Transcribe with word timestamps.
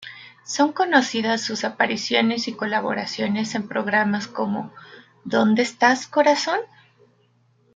Son 0.43 0.71
conocidas 0.73 1.41
sus 1.43 1.63
apariciones 1.63 2.47
y 2.47 2.53
colaboraciones 2.53 3.53
en 3.53 3.67
programas 3.67 4.25
como 4.27 4.73
"¿Dónde 5.25 5.61
estás, 5.61 6.07
corazón? 6.07 6.59